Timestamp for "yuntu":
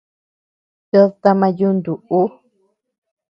1.59-1.93